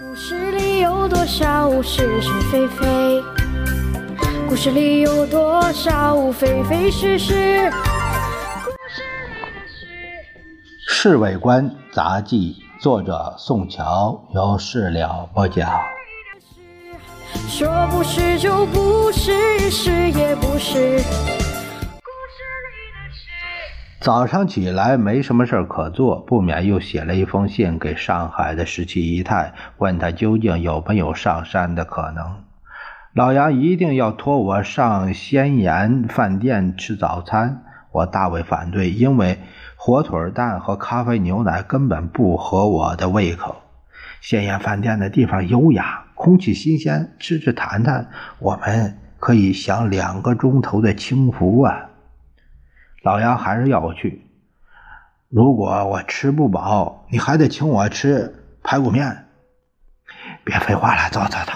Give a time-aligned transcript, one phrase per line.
[0.00, 3.22] 故事里有多少是是非非？
[4.48, 7.70] 故事里有多少非非是是？
[10.88, 15.70] 侍卫官杂记，作者宋乔，由事了播讲。
[17.46, 21.02] 说不是就不是，是也不是。
[24.02, 32.42] 早上起来没什么事可做，不免又写了一封信给上海的十七姨太，问他究竟有没有上山的可能。
[33.14, 39.38] 老杨一定要托我上仙岩饭店吃早餐，我大为反对，因为
[39.76, 43.54] 火腿蛋和咖啡牛奶根本不合我的胃口。
[44.20, 48.08] 仙岩饭店的地方优雅，空气新鲜，吃吃谈谈，
[48.40, 51.90] 我们可以享两个钟头的清福啊！
[53.02, 54.26] 老杨还是要我去。
[55.28, 59.24] 如果我吃不饱，你还得请我吃排骨面。
[60.44, 61.52] 别废话了，走走走。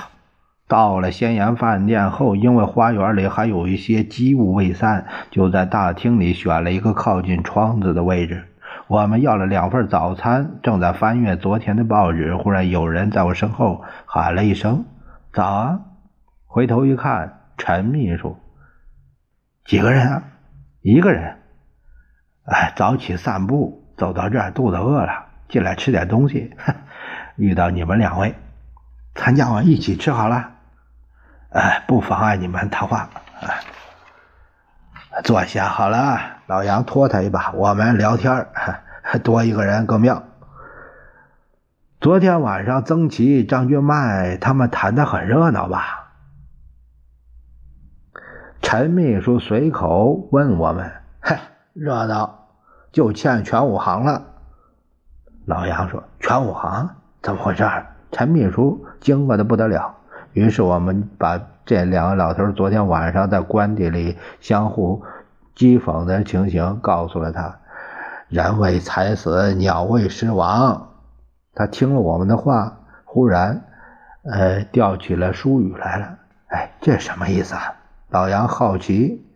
[0.68, 8.44] 到了仙岩饭店后，因为花园里还有一些积物未散，就在大厅里选了一个靠近窗子的位置。
[8.88, 14.84] 我们要了两份早餐，正在翻阅昨天的报纸，忽然有人在我身后喊了一声
[15.32, 15.80] ：“早啊！”
[16.46, 18.36] 回头一看，陈秘书。
[19.64, 20.22] 几个人啊？
[20.86, 21.36] 一个人，
[22.44, 26.54] 哎，早起散步，走到这儿，肚子饿了，进来吃点东西。
[27.34, 28.36] 遇到你们两位，
[29.16, 30.52] 参加完一起吃好了。
[31.50, 33.10] 哎，不妨碍你们谈话。
[33.40, 33.64] 哎，
[35.24, 36.20] 坐下好了。
[36.46, 38.46] 老杨拖他一把，我们聊天
[39.24, 40.22] 多一个人更妙。
[42.00, 46.05] 昨天晚上，曾琦、张君迈他们谈的很热闹吧？
[48.68, 50.90] 陈秘书随口问我们
[51.22, 51.38] ：“嗨，
[51.72, 52.48] 热闹，
[52.90, 54.24] 就欠全武行了。”
[55.46, 56.90] 老杨说：“全武行
[57.22, 57.64] 怎么回事？”
[58.10, 59.94] 陈秘书惊愕的不得了。
[60.32, 65.04] 于是我们把这两个老头昨天晚上在官邸里相互
[65.54, 67.60] 讥讽的情形告诉了他。
[68.28, 70.88] 人为财死，鸟为食亡。
[71.54, 73.62] 他听了我们的话，忽然，
[74.24, 76.18] 呃，调起了书语来了。
[76.48, 77.75] 哎，这什么意思啊？
[78.16, 79.26] 老杨好奇，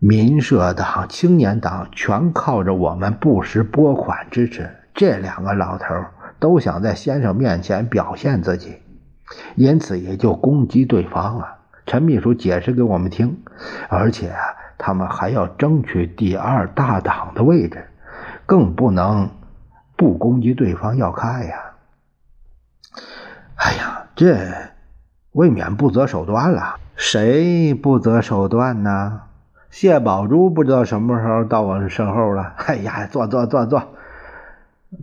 [0.00, 4.68] 民社党、青年党全靠着我们不时拨款支持。
[4.94, 5.84] 这两个老头
[6.40, 8.82] 都想在先生面前表现自己，
[9.54, 11.58] 因此也就攻击对方了。
[11.86, 13.44] 陈秘书解释给我们听，
[13.88, 14.40] 而且啊，
[14.76, 17.86] 他们还要争取第二大党的位置，
[18.44, 19.30] 更不能
[19.94, 21.60] 不攻击对方要开呀。
[23.54, 24.36] 哎呀，这
[25.32, 26.76] 未免不择手段了。
[26.96, 29.22] 谁不择手段呢？
[29.70, 32.54] 谢宝珠不知道什么时候到我身后了。
[32.56, 33.94] 哎呀，坐坐坐坐，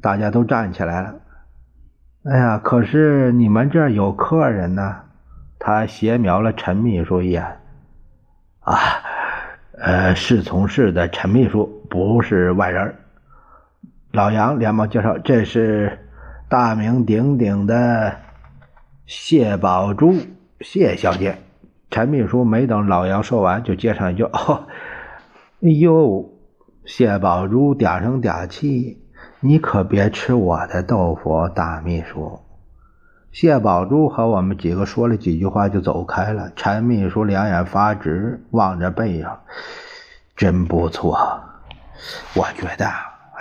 [0.01, 1.15] 大家都站起来了。
[2.25, 4.97] 哎呀，可是你们这儿有客人呢。
[5.59, 7.43] 他斜瞄了陈秘书一眼。
[8.59, 8.77] 啊，
[9.79, 12.93] 呃，是从事的陈秘书，不是外人。
[14.11, 15.97] 老杨连忙介绍：“这是
[16.47, 18.13] 大名鼎鼎的
[19.07, 20.13] 谢宝珠，
[20.59, 21.37] 谢小姐。”
[21.89, 24.67] 陈秘书没等老杨说完，就接上一句：“哦，
[25.63, 26.29] 哎呦，
[26.85, 29.01] 谢宝珠嗲声嗲气，
[29.39, 32.41] 你可别吃我的豆腐，大秘书。”
[33.31, 36.51] 谢宝珠和我们几个说了几句话，就走开了。
[36.57, 39.25] 陈秘书两眼发直，望着背影，
[40.35, 41.17] 真不错。
[42.35, 42.85] 我觉得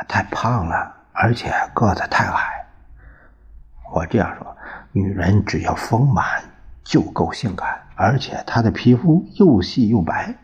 [0.06, 2.66] 太胖了，而且个子太矮。
[3.92, 4.55] 我这样说，
[4.96, 6.24] 女人只要丰满
[6.82, 7.82] 就够性感。
[7.96, 10.34] 而且她的皮肤又细又白，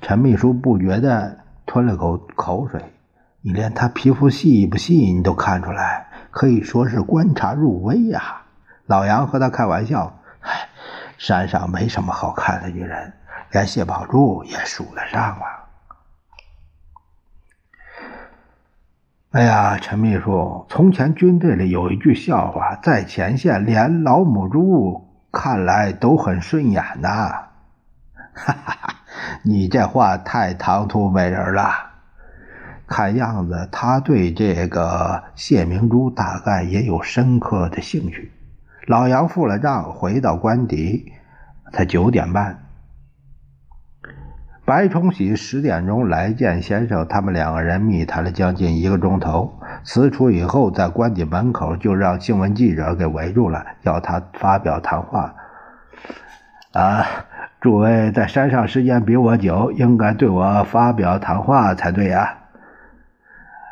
[0.00, 2.82] 陈秘书不觉得吞了口口水。
[3.42, 8.40] 你连她皮肤细不细你都看出来，可以说是观察入微呀。
[8.86, 10.68] 老杨和他开玩笑：“唉，
[11.18, 13.12] 山上没什么好看的女人，
[13.50, 15.44] 连谢宝珠也数得上了。”
[19.32, 25.08] 哎呀，陈秘书，从前军队里有一句笑话，在前线连老母猪。
[25.32, 27.08] 看来都很顺眼呐，
[28.34, 28.94] 哈 哈哈！
[29.42, 31.64] 你这话太唐突美人了。
[32.86, 38.30] 看样子他对这个谢明珠大概也有深刻的兴趣。
[38.86, 41.10] 老杨付了账，回到官邸，
[41.72, 42.61] 才九点半。
[44.72, 49.52] 白崇禧十点钟来见先生，他们两个人密谈了将近一个钟头。
[49.84, 55.34] 辞出以后，在官邸门口就让新闻记者给围住了，要他发表谈话。
[56.72, 57.04] 啊，
[57.60, 62.38] 诸位在山上时间比我久，应该对我发表谈话才对呀。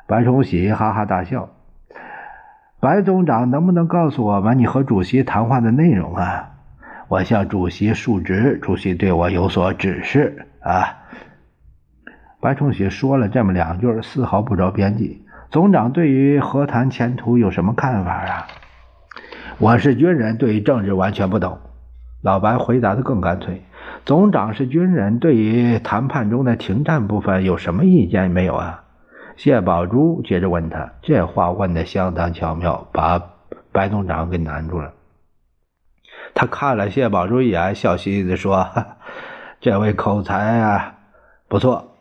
[0.06, 1.48] 白崇禧哈哈大笑。
[2.78, 6.50] 白总长，能不能告诉我们你和主席谈话的内容啊？
[7.08, 10.96] 我向主席述职，主席对我有所指示啊。
[12.40, 15.24] 白崇禧说了这么两句，丝毫不着边际。
[15.50, 18.46] 总长对于和谈前途有什么看法啊？
[19.58, 21.58] 我是军人，对于政治完全不懂。
[22.22, 23.62] 老白回答的更干脆。
[24.06, 28.84] 总长是军人，对于谈判中的停战部分有什么意见没有啊？
[29.36, 33.20] 谢宝珠接着问他，这话问的相当巧妙，把
[33.72, 34.92] 白总长给难住了。
[36.34, 38.68] 他看了谢宝珠一眼，笑嘻嘻的说
[39.60, 40.94] ：“这位口才啊，
[41.48, 41.96] 不错。”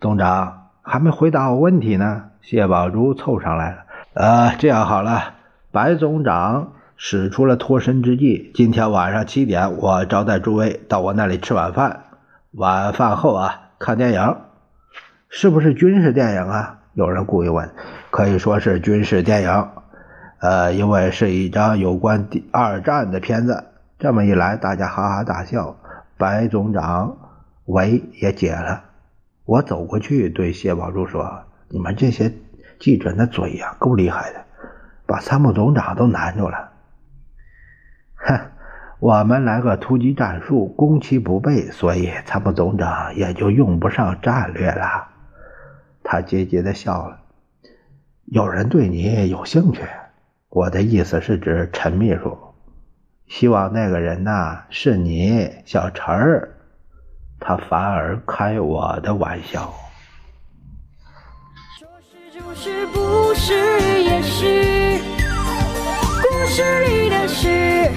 [0.00, 2.24] 总长还没回答我问题呢。
[2.40, 3.76] 谢宝珠凑上来了。
[4.14, 5.34] 呃，这样好了，
[5.70, 8.50] 白总长使出了脱身之计。
[8.54, 12.04] 今天晚上七点，我招待诸位到我那里吃晚饭。
[12.52, 14.36] 晚饭后啊，看电影，
[15.28, 16.78] 是不是军事电影啊？
[16.94, 17.70] 有人故意问。
[18.10, 19.68] 可以说是军事电影。
[20.40, 23.64] 呃，因为是一张有关第二战的片子。
[23.98, 25.76] 这么一来，大家哈哈大笑。
[26.18, 27.16] 白总长
[27.64, 28.84] 围也解了。
[29.44, 32.34] 我走过去对谢宝珠说：“你们这些
[32.78, 34.44] 记者的嘴呀，够厉害的，
[35.06, 36.72] 把参谋总长都难住了。”
[38.16, 38.40] 哼，
[38.98, 45.08] 我们来个突击战术，攻其不备，所以参谋总长也就用不上战略了。
[46.02, 47.20] 他桀桀的笑了。
[48.24, 49.82] 有人对你有兴趣，
[50.50, 52.36] 我的意思是指陈秘书，
[53.28, 56.54] 希望那个人呐是你，小陈儿。
[57.40, 59.72] 他反而开我的玩笑。
[61.78, 63.54] 说是就是，不是
[64.02, 64.98] 也是，
[66.22, 67.90] 故事里的事，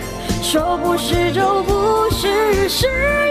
[0.44, 3.31] 说不是就不是，是。